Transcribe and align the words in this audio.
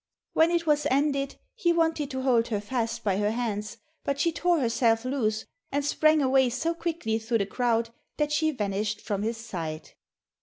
When 0.33 0.49
it 0.49 0.65
was 0.65 0.87
ended, 0.89 1.35
he 1.53 1.71
wanted 1.71 2.09
to 2.09 2.23
hold 2.23 2.47
her 2.47 2.59
fast 2.59 3.03
by 3.03 3.17
her 3.17 3.29
hands, 3.29 3.77
but 4.03 4.19
she 4.19 4.31
tore 4.31 4.59
herself 4.59 5.05
loose, 5.05 5.45
and 5.71 5.85
sprang 5.85 6.23
away 6.23 6.49
so 6.49 6.73
quickly 6.73 7.19
through 7.19 7.37
the 7.37 7.45
crowd 7.45 7.91
that 8.17 8.31
she 8.31 8.49
vanished 8.49 8.99
from 8.99 9.21
his 9.21 9.37
sight. 9.37 9.93